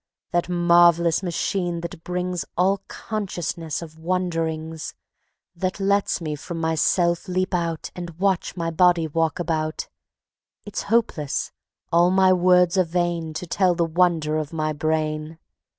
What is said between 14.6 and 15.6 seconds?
Brain.